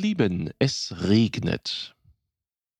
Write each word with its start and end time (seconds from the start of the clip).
Lieben, 0.00 0.50
es 0.58 0.94
regnet. 1.02 1.94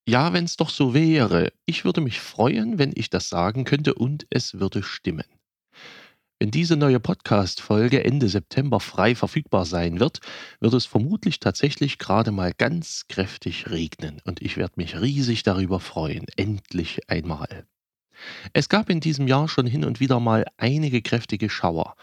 Ja, 0.07 0.33
wenn's 0.33 0.57
doch 0.57 0.71
so 0.71 0.95
wäre. 0.95 1.53
Ich 1.67 1.85
würde 1.85 2.01
mich 2.01 2.19
freuen, 2.19 2.79
wenn 2.79 2.91
ich 2.95 3.11
das 3.11 3.29
sagen 3.29 3.63
könnte 3.63 3.93
und 3.93 4.25
es 4.31 4.55
würde 4.55 4.81
stimmen. 4.81 5.25
Wenn 6.39 6.49
diese 6.49 6.75
neue 6.75 6.99
Podcast-Folge 6.99 8.03
Ende 8.03 8.27
September 8.27 8.79
frei 8.79 9.13
verfügbar 9.13 9.65
sein 9.65 9.99
wird, 9.99 10.21
wird 10.59 10.73
es 10.73 10.87
vermutlich 10.87 11.39
tatsächlich 11.39 11.99
gerade 11.99 12.31
mal 12.31 12.51
ganz 12.57 13.05
kräftig 13.07 13.69
regnen 13.69 14.19
und 14.25 14.41
ich 14.41 14.57
werde 14.57 14.73
mich 14.77 14.99
riesig 14.99 15.43
darüber 15.43 15.79
freuen. 15.79 16.25
Endlich 16.37 17.07
einmal. 17.07 17.67
Es 18.53 18.69
gab 18.69 18.89
in 18.89 19.01
diesem 19.01 19.27
Jahr 19.27 19.47
schon 19.47 19.67
hin 19.67 19.85
und 19.85 19.99
wieder 19.99 20.19
mal 20.19 20.47
einige 20.57 21.03
kräftige 21.03 21.51
Schauer. 21.51 21.95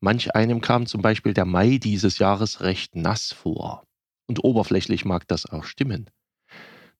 Manch 0.00 0.34
einem 0.34 0.60
kam 0.60 0.86
zum 0.86 1.00
Beispiel 1.00 1.32
der 1.32 1.44
Mai 1.44 1.78
dieses 1.78 2.18
Jahres 2.18 2.60
recht 2.60 2.96
nass 2.96 3.32
vor. 3.32 3.87
Und 4.28 4.44
oberflächlich 4.44 5.04
mag 5.04 5.26
das 5.26 5.46
auch 5.46 5.64
stimmen. 5.64 6.10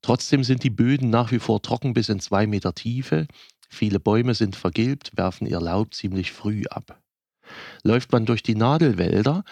Trotzdem 0.02 0.42
sind 0.42 0.62
die 0.64 0.70
Böden 0.70 1.10
nach 1.10 1.30
wie 1.30 1.38
vor 1.38 1.62
trocken 1.62 1.92
bis 1.92 2.08
in 2.08 2.20
zwei 2.20 2.46
Meter 2.46 2.74
Tiefe. 2.74 3.26
Viele 3.68 4.00
Bäume 4.00 4.34
sind 4.34 4.56
vergilbt, 4.56 5.12
werfen 5.16 5.46
ihr 5.46 5.60
Laub 5.60 5.94
ziemlich 5.94 6.32
früh 6.32 6.64
ab. 6.70 7.00
Läuft 7.82 8.12
man 8.12 8.26
durch 8.26 8.42
die 8.42 8.54
Nadelwälder, 8.54 9.44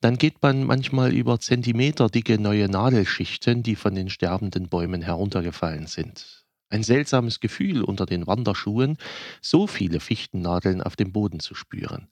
dann 0.00 0.16
geht 0.16 0.42
man 0.42 0.64
manchmal 0.64 1.12
über 1.12 1.38
Zentimeter 1.38 2.08
dicke 2.08 2.38
neue 2.38 2.68
Nadelschichten, 2.68 3.62
die 3.62 3.76
von 3.76 3.94
den 3.94 4.08
sterbenden 4.08 4.68
Bäumen 4.68 5.02
heruntergefallen 5.02 5.86
sind. 5.86 6.44
Ein 6.70 6.82
seltsames 6.82 7.40
Gefühl 7.40 7.82
unter 7.82 8.06
den 8.06 8.26
Wanderschuhen, 8.26 8.96
so 9.42 9.66
viele 9.66 10.00
Fichtennadeln 10.00 10.80
auf 10.80 10.96
dem 10.96 11.12
Boden 11.12 11.40
zu 11.40 11.54
spüren. 11.54 12.08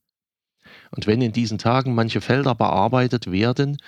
Und 0.91 1.06
wenn 1.06 1.23
in 1.23 1.33
diesen 1.33 1.58
Tagen 1.58 1.95
manche 1.95 2.20
Felder 2.20 2.55
bearbeitet 2.55 3.30
werden, 3.30 3.78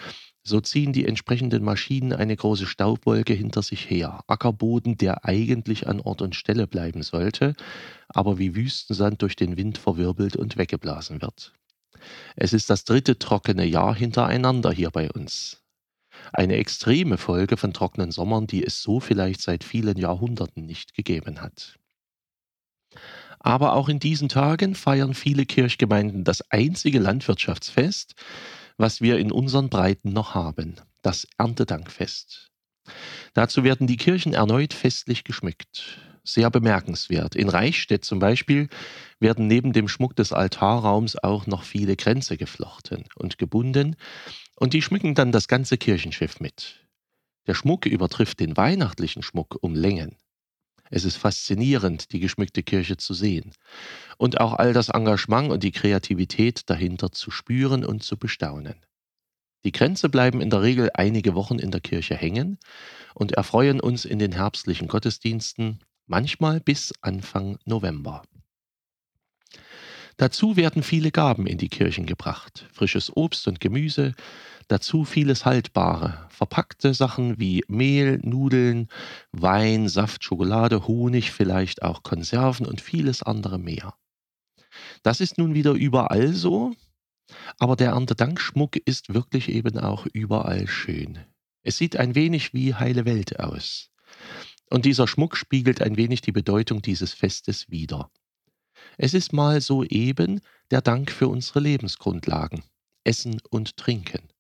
so 0.45 0.61
ziehen 0.61 0.93
die 0.93 1.07
entsprechenden 1.07 1.63
Maschinen 1.63 2.13
eine 2.13 2.37
große 2.37 2.67
Staubwolke 2.67 3.33
hinter 3.33 3.63
sich 3.63 3.89
her. 3.89 4.25
Ackerboden, 4.27 4.97
der 4.97 5.25
eigentlich 5.25 5.87
an 5.87 6.01
Ort 6.01 6.21
und 6.21 6.35
Stelle 6.35 6.67
bleiben 6.67 7.03
sollte, 7.03 7.55
aber 8.09 8.39
wie 8.39 8.55
Wüstensand 8.57 9.23
durch 9.23 9.37
den 9.37 9.57
Wind 9.57 9.79
verwirbelt 9.79 10.37
und 10.37 10.57
weggeblasen 10.57 11.23
wird. 11.23 11.53
Es 12.35 12.53
ist 12.53 12.71
das 12.71 12.85
dritte 12.85 13.19
trockene 13.19 13.65
Jahr 13.65 13.95
hintereinander 13.95 14.73
hier 14.73 14.91
bei 14.91 15.11
uns. 15.11 15.63
Eine 16.33 16.57
extreme 16.57 17.19
Folge 17.19 17.57
von 17.57 17.73
trockenen 17.73 18.11
Sommern, 18.11 18.47
die 18.47 18.65
es 18.65 18.83
so 18.83 19.01
vielleicht 19.01 19.41
seit 19.41 19.65
vielen 19.65 19.97
Jahrhunderten 19.97 20.67
nicht 20.67 20.95
gegeben 20.95 21.41
hat. 21.41 21.79
Aber 23.39 23.73
auch 23.75 23.89
in 23.89 23.99
diesen 23.99 24.29
Tagen 24.29 24.75
feiern 24.75 25.15
viele 25.15 25.47
Kirchgemeinden 25.47 26.25
das 26.25 26.43
einzige 26.51 27.01
Landwirtschaftsfest, 27.01 28.15
was 28.83 29.01
wir 29.01 29.19
in 29.19 29.31
unseren 29.31 29.69
Breiten 29.69 30.13
noch 30.13 30.35
haben, 30.35 30.75
das 31.03 31.29
Erntedankfest. 31.39 32.51
Dazu 33.33 33.63
werden 33.63 33.87
die 33.87 33.97
Kirchen 33.97 34.35
erneut 34.35 34.75
festlich 34.75 35.23
geschmückt. 35.23 36.01
Sehr 36.25 36.51
bemerkenswert. 36.51 37.37
In 37.37 37.49
Reichstätt 37.49 38.05
zum 38.05 38.19
Beispiel 38.19 38.69
werden 39.21 39.47
neben 39.47 39.73
dem 39.73 39.87
Schmuck 39.87 40.17
des 40.17 40.33
Altarraums 40.33 41.17
auch 41.17 41.47
noch 41.47 41.63
viele 41.63 41.95
Kränze 41.95 42.37
geflochten 42.37 43.05
und 43.15 43.39
gebunden, 43.39 43.95
und 44.57 44.73
die 44.75 44.83
schmücken 44.83 45.15
dann 45.15 45.31
das 45.31 45.47
ganze 45.47 45.79
Kirchenschiff 45.79 46.41
mit. 46.41 46.85
Der 47.47 47.55
Schmuck 47.55 47.87
übertrifft 47.87 48.41
den 48.41 48.57
weihnachtlichen 48.57 49.23
Schmuck 49.23 49.59
um 49.61 49.77
Längen. 49.77 50.17
Es 50.95 51.07
ist 51.07 51.17
faszinierend, 51.17 52.13
die 52.13 52.21
geschmückte 52.21 52.63
Kirche 52.63 52.99
zu 52.99 53.15
sehen 53.15 53.53
und 54.19 54.43
auch 54.43 54.53
all 54.53 54.75
das 54.75 54.91
Engagement 54.91 55.51
und 55.51 55.63
die 55.63 55.73
Kreativität 55.73 56.69
dahinter 56.69 57.11
zu 57.11 57.31
spüren 57.31 57.83
und 57.83 58.03
zu 58.03 58.19
bestaunen. 58.19 58.75
Die 59.65 59.73
Kränze 59.73 60.11
bleiben 60.11 60.43
in 60.43 60.51
der 60.51 60.61
Regel 60.61 60.91
einige 60.93 61.35
Wochen 61.35 61.59
in 61.59 61.71
der 61.71 61.81
Kirche 61.81 62.15
hängen 62.15 62.59
und 63.15 63.33
erfreuen 63.33 63.81
uns 63.81 64.05
in 64.05 64.19
den 64.19 64.33
herbstlichen 64.33 64.87
Gottesdiensten, 64.87 65.79
manchmal 66.07 66.61
bis 66.61 66.93
Anfang 67.01 67.57
November. 67.65 68.23
Dazu 70.19 70.57
werden 70.57 70.83
viele 70.83 71.11
Gaben 71.11 71.47
in 71.47 71.57
die 71.57 71.71
Kirchen 71.71 72.05
gebracht, 72.05 72.67
frisches 72.71 73.17
Obst 73.17 73.49
und 73.49 73.61
Gemüse, 73.61 74.13
dazu 74.69 75.05
vieles 75.05 75.45
Haltbare, 75.45 76.27
verpackte 76.31 76.95
Sachen 76.95 77.39
wie 77.39 77.63
Mehl, 77.69 78.21
Nudeln, 78.23 78.89
Wein, 79.33 79.89
Saft, 79.89 80.25
Schokolade, 80.25 80.87
Honig, 80.87 81.33
vielleicht 81.33 81.83
auch 81.83 82.03
Konserven 82.03 82.67
und 82.67 82.81
vieles 82.81 83.23
andere 83.23 83.59
mehr. 83.59 83.95
Das 85.03 85.21
ist 85.21 85.39
nun 85.39 85.55
wieder 85.55 85.73
überall 85.73 86.33
so, 86.33 86.73
aber 87.59 87.77
der 87.77 87.91
Erntedankschmuck 87.91 88.77
ist 88.77 89.15
wirklich 89.15 89.49
eben 89.49 89.79
auch 89.79 90.07
überall 90.13 90.67
schön. 90.67 91.19
Es 91.63 91.79
sieht 91.79 91.97
ein 91.97 92.15
wenig 92.15 92.55
wie 92.55 92.75
heile 92.75 93.05
Welt 93.05 93.39
aus. 93.39 93.91
Und 94.71 94.85
dieser 94.85 95.07
Schmuck 95.07 95.37
spiegelt 95.37 95.83
ein 95.83 95.97
wenig 95.97 96.23
die 96.23 96.33
Bedeutung 96.33 96.83
dieses 96.83 97.13
Festes 97.13 97.71
wider. 97.71 98.11
Es 98.97 99.15
ist 99.15 99.33
mal 99.33 99.61
so 99.61 99.85
eben 99.85 100.41
der 100.71 100.81
Dank 100.81 101.11
für 101.11 101.29
unsere 101.29 101.61
Lebensgrundlagen, 101.61 102.65
Essen 103.05 103.41
und 103.51 103.77
Trinken. 103.77 104.32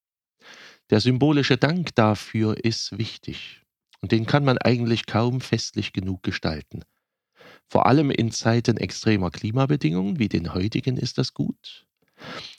Der 0.93 1.01
symbolische 1.01 1.57
Dank 1.57 1.95
dafür 1.95 2.63
ist 2.63 2.99
wichtig 2.99 3.63
und 4.03 4.13
den 4.13 4.27
kann 4.27 4.45
man 4.45 4.59
eigentlich 4.59 5.07
kaum 5.07 5.41
festlich 5.41 5.95
genug 5.95 6.23
gestalten. 6.23 6.85
Vor 7.67 7.87
allem 7.87 8.11
in 8.11 8.31
Zeiten 8.31 8.77
extremer 8.77 9.31
Klimabedingungen 9.31 10.19
wie 10.19 10.29
den 10.29 10.53
heutigen 10.53 10.99
ist 10.99 11.17
das 11.17 11.33
gut. 11.33 11.87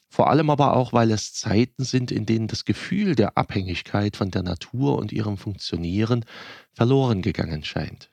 Vor 0.09 0.31
allem 0.31 0.49
aber 0.49 0.75
auch, 0.75 0.93
weil 0.93 1.11
es 1.11 1.35
Zeiten 1.35 1.83
sind, 1.83 2.09
in 2.09 2.25
denen 2.25 2.47
das 2.47 2.65
Gefühl 2.65 3.13
der 3.13 3.37
Abhängigkeit 3.37 4.17
von 4.17 4.31
der 4.31 4.41
Natur 4.41 4.97
und 4.97 5.11
ihrem 5.11 5.37
Funktionieren 5.37 6.25
verloren 6.71 7.21
gegangen 7.21 7.63
scheint. 7.63 8.09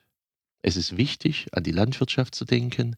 Es 0.61 0.77
ist 0.77 0.97
wichtig, 0.97 1.47
an 1.53 1.63
die 1.63 1.71
Landwirtschaft 1.71 2.35
zu 2.35 2.45
denken, 2.45 2.95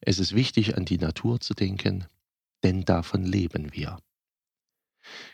es 0.00 0.18
ist 0.18 0.34
wichtig, 0.34 0.76
an 0.76 0.86
die 0.86 0.98
Natur 0.98 1.38
zu 1.38 1.54
denken, 1.54 2.06
denn 2.64 2.84
davon 2.84 3.22
leben 3.22 3.72
wir. 3.74 4.00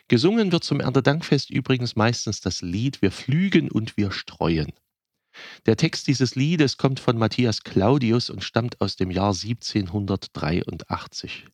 Gesungen 0.08 0.52
wird 0.52 0.64
zum 0.64 0.80
Erntedankfest 0.80 1.50
übrigens 1.50 1.96
meistens 1.96 2.40
das 2.40 2.62
Lied 2.62 3.02
Wir 3.02 3.12
flügen 3.12 3.70
und 3.70 3.96
wir 3.96 4.12
streuen. 4.12 4.72
Der 5.66 5.76
Text 5.76 6.08
dieses 6.08 6.34
Liedes 6.34 6.76
kommt 6.76 7.00
von 7.00 7.16
Matthias 7.16 7.62
Claudius 7.62 8.30
und 8.30 8.42
stammt 8.42 8.80
aus 8.80 8.96
dem 8.96 9.10
Jahr 9.10 9.32
1783. 9.32 11.46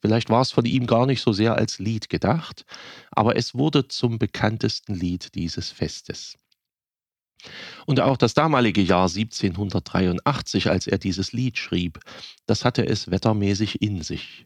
Vielleicht 0.00 0.30
war 0.30 0.42
es 0.42 0.52
von 0.52 0.64
ihm 0.64 0.86
gar 0.86 1.06
nicht 1.06 1.20
so 1.20 1.32
sehr 1.32 1.56
als 1.56 1.78
Lied 1.78 2.08
gedacht, 2.08 2.64
aber 3.10 3.36
es 3.36 3.54
wurde 3.54 3.88
zum 3.88 4.18
bekanntesten 4.18 4.94
Lied 4.94 5.34
dieses 5.34 5.70
Festes. 5.70 6.36
Und 7.86 8.00
auch 8.00 8.16
das 8.16 8.34
damalige 8.34 8.80
Jahr 8.80 9.08
1783, 9.08 10.70
als 10.70 10.86
er 10.86 10.98
dieses 10.98 11.32
Lied 11.32 11.58
schrieb, 11.58 11.98
das 12.46 12.64
hatte 12.64 12.86
es 12.86 13.10
wettermäßig 13.10 13.82
in 13.82 14.02
sich. 14.02 14.44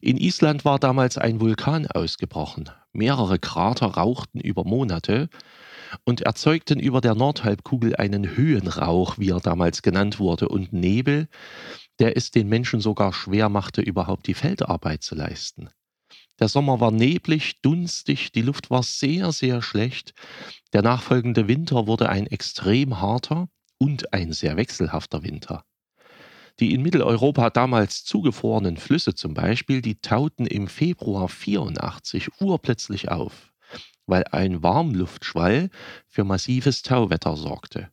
In 0.00 0.16
Island 0.16 0.64
war 0.64 0.78
damals 0.78 1.18
ein 1.18 1.40
Vulkan 1.40 1.86
ausgebrochen. 1.86 2.70
Mehrere 2.92 3.38
Krater 3.38 3.86
rauchten 3.86 4.40
über 4.40 4.64
Monate 4.64 5.28
und 6.04 6.22
erzeugten 6.22 6.80
über 6.80 7.00
der 7.00 7.14
Nordhalbkugel 7.14 7.96
einen 7.96 8.36
Höhenrauch, 8.36 9.18
wie 9.18 9.30
er 9.30 9.40
damals 9.40 9.82
genannt 9.82 10.18
wurde, 10.18 10.48
und 10.48 10.72
Nebel, 10.72 11.28
der 11.98 12.16
es 12.16 12.30
den 12.30 12.48
Menschen 12.48 12.80
sogar 12.80 13.12
schwer 13.12 13.48
machte, 13.48 13.80
überhaupt 13.80 14.26
die 14.26 14.34
Feldarbeit 14.34 15.02
zu 15.02 15.14
leisten. 15.14 15.70
Der 16.38 16.48
Sommer 16.48 16.80
war 16.80 16.92
neblig, 16.92 17.60
dunstig, 17.62 18.30
die 18.32 18.42
Luft 18.42 18.70
war 18.70 18.82
sehr, 18.82 19.32
sehr 19.32 19.60
schlecht. 19.60 20.14
Der 20.72 20.82
nachfolgende 20.82 21.48
Winter 21.48 21.86
wurde 21.86 22.08
ein 22.08 22.26
extrem 22.26 23.00
harter 23.00 23.48
und 23.78 24.12
ein 24.12 24.32
sehr 24.32 24.56
wechselhafter 24.56 25.24
Winter. 25.24 25.64
Die 26.60 26.74
in 26.74 26.82
Mitteleuropa 26.82 27.50
damals 27.50 28.04
zugefrorenen 28.04 28.76
Flüsse 28.76 29.14
zum 29.14 29.34
Beispiel, 29.34 29.80
die 29.80 30.00
tauten 30.00 30.46
im 30.46 30.66
Februar 30.66 31.28
84 31.28 32.40
urplötzlich 32.40 33.10
auf, 33.10 33.52
weil 34.06 34.24
ein 34.32 34.62
Warmluftschwall 34.62 35.70
für 36.06 36.24
massives 36.24 36.82
Tauwetter 36.82 37.36
sorgte. 37.36 37.90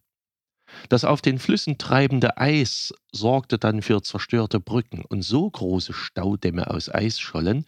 Das 0.90 1.06
auf 1.06 1.22
den 1.22 1.38
Flüssen 1.38 1.78
treibende 1.78 2.38
Eis 2.38 2.94
sorgte 3.12 3.60
dann 3.60 3.84
für 3.84 4.02
zerstörte 4.02 4.60
Brücken 4.60 5.06
und 5.06 5.22
so 5.22 5.50
große 5.50 5.94
Staudämme 5.94 6.70
aus 6.70 6.94
Eisschollen, 6.94 7.66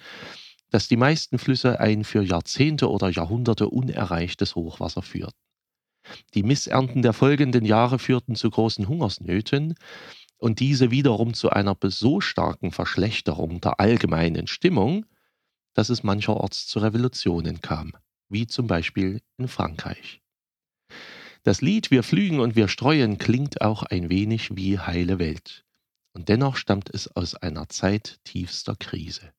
dass 0.71 0.87
die 0.87 0.97
meisten 0.97 1.37
Flüsse 1.37 1.79
ein 1.79 2.03
für 2.03 2.23
Jahrzehnte 2.23 2.89
oder 2.89 3.09
Jahrhunderte 3.09 3.69
unerreichtes 3.69 4.55
Hochwasser 4.55 5.03
führten. 5.03 5.37
Die 6.33 6.43
Missernten 6.43 7.01
der 7.01 7.13
folgenden 7.13 7.65
Jahre 7.65 7.99
führten 7.99 8.35
zu 8.35 8.49
großen 8.49 8.87
Hungersnöten, 8.87 9.75
und 10.37 10.59
diese 10.59 10.91
wiederum 10.91 11.33
zu 11.33 11.49
einer 11.49 11.75
so 11.83 12.21
starken 12.21 12.71
Verschlechterung 12.71 13.61
der 13.61 13.79
allgemeinen 13.79 14.47
Stimmung, 14.47 15.05
dass 15.73 15.89
es 15.89 16.03
mancherorts 16.03 16.67
zu 16.67 16.79
Revolutionen 16.79 17.61
kam, 17.61 17.93
wie 18.29 18.47
zum 18.47 18.67
Beispiel 18.67 19.21
in 19.37 19.47
Frankreich. 19.47 20.21
Das 21.43 21.61
Lied 21.61 21.91
Wir 21.91 22.03
flügen 22.03 22.39
und 22.39 22.55
wir 22.55 22.67
streuen 22.67 23.17
klingt 23.17 23.61
auch 23.61 23.83
ein 23.83 24.09
wenig 24.09 24.55
wie 24.55 24.79
heile 24.79 25.19
Welt, 25.19 25.65
und 26.13 26.29
dennoch 26.29 26.57
stammt 26.57 26.89
es 26.93 27.15
aus 27.15 27.35
einer 27.35 27.69
Zeit 27.69 28.19
tiefster 28.23 28.75
Krise. 28.75 29.31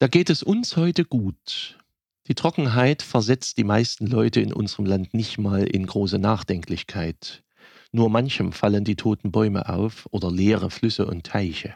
Da 0.00 0.08
geht 0.08 0.30
es 0.30 0.42
uns 0.42 0.76
heute 0.76 1.04
gut. 1.04 1.78
Die 2.26 2.34
Trockenheit 2.34 3.02
versetzt 3.02 3.58
die 3.58 3.64
meisten 3.64 4.06
Leute 4.06 4.40
in 4.40 4.52
unserem 4.52 4.86
Land 4.86 5.14
nicht 5.14 5.36
mal 5.36 5.62
in 5.64 5.86
große 5.86 6.18
Nachdenklichkeit. 6.18 7.42
Nur 7.92 8.08
manchem 8.08 8.52
fallen 8.52 8.84
die 8.84 8.96
toten 8.96 9.32
Bäume 9.32 9.68
auf 9.68 10.06
oder 10.10 10.30
leere 10.30 10.70
Flüsse 10.70 11.06
und 11.06 11.24
Teiche. 11.24 11.74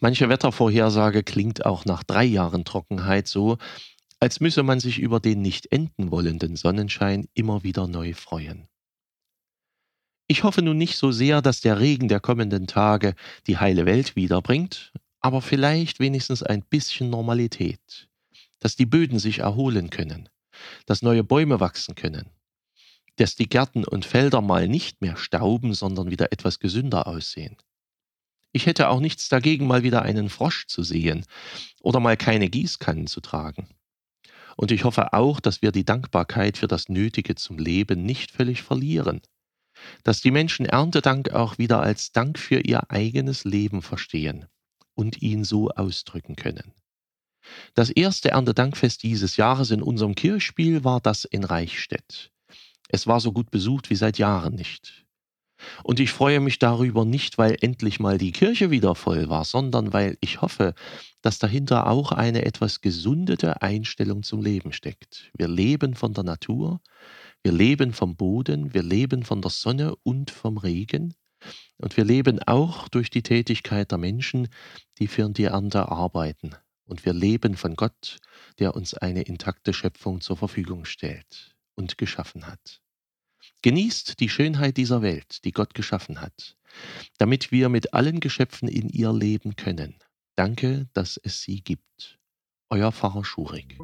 Manche 0.00 0.28
Wettervorhersage 0.28 1.22
klingt 1.22 1.66
auch 1.66 1.84
nach 1.84 2.04
drei 2.04 2.24
Jahren 2.24 2.64
Trockenheit 2.64 3.26
so, 3.26 3.58
als 4.20 4.40
müsse 4.40 4.62
man 4.62 4.80
sich 4.80 4.98
über 4.98 5.20
den 5.20 5.42
nicht 5.42 5.70
enden 5.72 6.10
wollenden 6.10 6.56
Sonnenschein 6.56 7.28
immer 7.34 7.62
wieder 7.62 7.86
neu 7.86 8.14
freuen. 8.14 8.68
Ich 10.28 10.44
hoffe 10.44 10.62
nun 10.62 10.76
nicht 10.76 10.98
so 10.98 11.10
sehr, 11.10 11.40
dass 11.40 11.60
der 11.60 11.80
Regen 11.80 12.08
der 12.08 12.20
kommenden 12.20 12.66
Tage 12.66 13.14
die 13.46 13.58
heile 13.58 13.86
Welt 13.86 14.14
wiederbringt, 14.14 14.92
aber 15.20 15.40
vielleicht 15.40 16.00
wenigstens 16.00 16.42
ein 16.42 16.62
bisschen 16.62 17.10
Normalität, 17.10 18.08
dass 18.58 18.76
die 18.76 18.86
Böden 18.86 19.18
sich 19.18 19.38
erholen 19.38 19.90
können, 19.90 20.28
dass 20.86 21.02
neue 21.02 21.24
Bäume 21.24 21.60
wachsen 21.60 21.94
können, 21.94 22.30
dass 23.18 23.34
die 23.34 23.48
Gärten 23.48 23.84
und 23.84 24.04
Felder 24.04 24.40
mal 24.40 24.68
nicht 24.68 25.00
mehr 25.00 25.16
stauben, 25.16 25.74
sondern 25.74 26.10
wieder 26.10 26.32
etwas 26.32 26.58
gesünder 26.58 27.06
aussehen. 27.06 27.56
Ich 28.52 28.66
hätte 28.66 28.88
auch 28.88 29.00
nichts 29.00 29.28
dagegen, 29.28 29.66
mal 29.66 29.82
wieder 29.82 30.02
einen 30.02 30.30
Frosch 30.30 30.66
zu 30.66 30.82
sehen 30.82 31.24
oder 31.80 32.00
mal 32.00 32.16
keine 32.16 32.48
Gießkannen 32.48 33.06
zu 33.06 33.20
tragen. 33.20 33.68
Und 34.56 34.72
ich 34.72 34.84
hoffe 34.84 35.12
auch, 35.12 35.38
dass 35.40 35.62
wir 35.62 35.70
die 35.70 35.84
Dankbarkeit 35.84 36.56
für 36.56 36.66
das 36.66 36.88
Nötige 36.88 37.34
zum 37.34 37.58
Leben 37.58 38.04
nicht 38.04 38.30
völlig 38.30 38.62
verlieren, 38.62 39.20
dass 40.02 40.20
die 40.20 40.30
Menschen 40.30 40.66
Erntedank 40.66 41.30
auch 41.30 41.58
wieder 41.58 41.80
als 41.80 42.12
Dank 42.12 42.38
für 42.38 42.60
ihr 42.60 42.90
eigenes 42.90 43.44
Leben 43.44 43.82
verstehen 43.82 44.46
und 44.94 45.22
ihn 45.22 45.44
so 45.44 45.70
ausdrücken 45.70 46.34
können. 46.34 46.72
Das 47.74 47.90
erste 47.90 48.30
Erntedankfest 48.30 49.02
dieses 49.02 49.36
Jahres 49.36 49.70
in 49.70 49.82
unserem 49.82 50.14
Kirchspiel 50.14 50.84
war 50.84 51.00
das 51.00 51.24
in 51.24 51.44
Reichstätt. 51.44 52.32
Es 52.88 53.06
war 53.06 53.20
so 53.20 53.32
gut 53.32 53.50
besucht 53.50 53.90
wie 53.90 53.94
seit 53.94 54.18
Jahren 54.18 54.54
nicht. 54.54 55.04
Und 55.82 56.00
ich 56.00 56.10
freue 56.10 56.40
mich 56.40 56.58
darüber 56.58 57.04
nicht, 57.04 57.36
weil 57.36 57.56
endlich 57.60 58.00
mal 58.00 58.18
die 58.18 58.32
Kirche 58.32 58.70
wieder 58.70 58.94
voll 58.94 59.28
war, 59.28 59.44
sondern 59.44 59.92
weil 59.92 60.16
ich 60.20 60.40
hoffe, 60.40 60.74
dass 61.20 61.38
dahinter 61.38 61.88
auch 61.88 62.12
eine 62.12 62.44
etwas 62.44 62.80
gesundete 62.80 63.60
Einstellung 63.60 64.22
zum 64.22 64.40
Leben 64.40 64.72
steckt. 64.72 65.30
Wir 65.36 65.48
leben 65.48 65.94
von 65.94 66.14
der 66.14 66.24
Natur, 66.24 66.80
wir 67.42 67.52
leben 67.52 67.92
vom 67.92 68.16
Boden, 68.16 68.72
wir 68.72 68.82
leben 68.82 69.24
von 69.24 69.42
der 69.42 69.50
Sonne 69.50 69.96
und 70.02 70.30
vom 70.30 70.58
Regen. 70.58 71.14
Und 71.76 71.96
wir 71.96 72.04
leben 72.04 72.40
auch 72.44 72.88
durch 72.88 73.10
die 73.10 73.22
Tätigkeit 73.22 73.90
der 73.90 73.98
Menschen, 73.98 74.48
die 74.98 75.06
für 75.06 75.28
die 75.28 75.44
Ernte 75.44 75.88
arbeiten. 75.88 76.52
Und 76.84 77.04
wir 77.04 77.12
leben 77.12 77.56
von 77.56 77.76
Gott, 77.76 78.18
der 78.58 78.74
uns 78.74 78.94
eine 78.94 79.22
intakte 79.22 79.72
Schöpfung 79.72 80.20
zur 80.20 80.36
Verfügung 80.36 80.84
stellt 80.84 81.57
und 81.78 81.96
geschaffen 81.96 82.46
hat. 82.46 82.82
Genießt 83.62 84.20
die 84.20 84.28
Schönheit 84.28 84.76
dieser 84.76 85.00
Welt, 85.00 85.44
die 85.44 85.52
Gott 85.52 85.74
geschaffen 85.74 86.20
hat, 86.20 86.56
damit 87.18 87.50
wir 87.52 87.68
mit 87.68 87.94
allen 87.94 88.20
Geschöpfen 88.20 88.68
in 88.68 88.88
ihr 88.88 89.12
leben 89.12 89.56
können. 89.56 89.98
Danke, 90.36 90.88
dass 90.92 91.18
es 91.22 91.40
sie 91.40 91.62
gibt. 91.62 92.18
Euer 92.70 92.92
Pfarrer 92.92 93.24
Schurig. 93.24 93.78